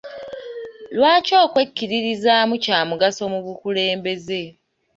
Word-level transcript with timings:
Lwaki 0.95 1.33
okwekkiririzaamu 1.45 2.53
kya 2.63 2.79
mugaso 2.89 3.23
mu 3.33 3.39
bukulembeze? 3.45 4.41